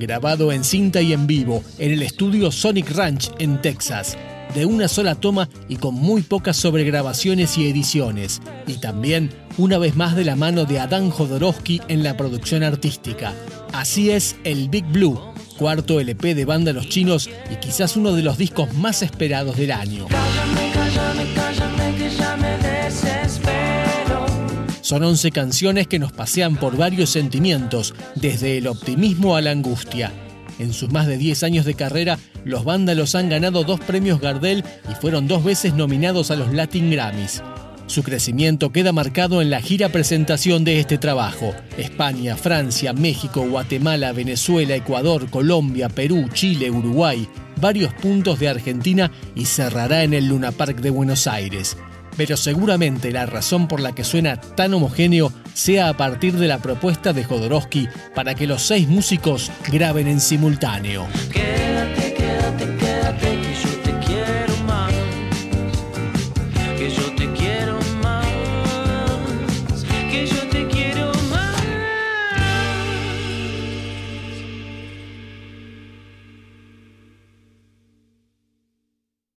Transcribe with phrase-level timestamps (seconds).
[0.00, 4.16] grabado en cinta y en vivo en el estudio Sonic Ranch en Texas,
[4.54, 9.94] de una sola toma y con muy pocas sobregrabaciones y ediciones, y también una vez
[9.94, 13.32] más de la mano de Adán Jodorowsky en la producción artística.
[13.72, 15.20] Así es el Big Blue,
[15.56, 19.70] cuarto LP de banda Los Chinos y quizás uno de los discos más esperados del
[19.70, 20.08] año.
[24.90, 30.12] Son 11 canciones que nos pasean por varios sentimientos, desde el optimismo a la angustia.
[30.58, 34.64] En sus más de 10 años de carrera, los vándalos han ganado dos premios Gardel
[34.90, 37.40] y fueron dos veces nominados a los Latin Grammys.
[37.86, 41.54] Su crecimiento queda marcado en la gira presentación de este trabajo.
[41.78, 47.28] España, Francia, México, Guatemala, Venezuela, Ecuador, Colombia, Perú, Chile, Uruguay,
[47.60, 51.76] varios puntos de Argentina y cerrará en el Luna Park de Buenos Aires.
[52.16, 56.58] Pero seguramente la razón por la que suena tan homogéneo sea a partir de la
[56.58, 61.06] propuesta de Jodorowsky para que los seis músicos graben en simultáneo.